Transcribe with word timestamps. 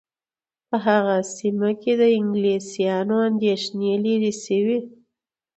په 0.69 0.77
هغه 0.87 1.15
سیمه 1.37 1.71
کې 1.81 1.93
د 2.01 2.03
انګلیسیانو 2.17 3.15
اندېښنې 3.29 3.91
لیرې 4.03 4.33
شوې. 4.43 4.79